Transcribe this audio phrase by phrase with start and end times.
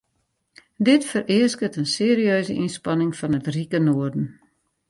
[0.87, 4.25] Dit fereasket in serieuze ynspanning fan it rike noarden.